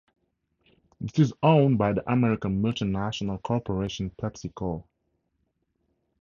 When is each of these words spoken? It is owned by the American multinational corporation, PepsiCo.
It 0.99 1.19
is 1.19 1.31
owned 1.43 1.77
by 1.77 1.93
the 1.93 2.11
American 2.11 2.59
multinational 2.63 3.39
corporation, 3.39 4.09
PepsiCo. 4.09 4.83